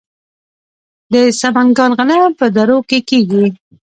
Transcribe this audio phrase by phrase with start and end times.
[1.13, 3.45] د سمنګان غنم په درو کې کیږي.